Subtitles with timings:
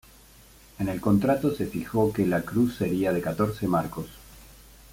[0.79, 4.07] En el contrato se fijó que la cruz sería de catorce marcos.